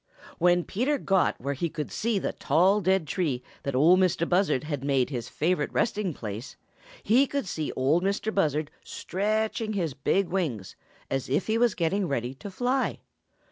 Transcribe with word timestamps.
When 0.39 0.63
Peter 0.63 0.97
got 0.97 1.39
where 1.39 1.53
he 1.53 1.69
could 1.69 1.91
see 1.91 2.17
the 2.17 2.33
tall 2.33 2.81
dead 2.81 3.05
tree 3.05 3.43
that 3.61 3.75
Ol' 3.75 3.97
Mistah 3.97 4.25
Buzzard 4.25 4.63
had 4.63 4.83
made 4.83 5.11
his 5.11 5.29
favorite 5.29 5.71
resting 5.71 6.11
place, 6.11 6.55
he 7.03 7.27
could 7.27 7.47
see 7.47 7.71
Ol' 7.75 8.01
Mistah 8.01 8.31
Buzzard 8.31 8.71
stretching 8.83 9.73
his 9.73 9.93
big 9.93 10.27
wings, 10.29 10.75
as 11.11 11.29
if 11.29 11.45
he 11.45 11.59
was 11.59 11.75
getting 11.75 12.07
ready 12.07 12.33
to 12.33 12.49
fly. 12.49 13.01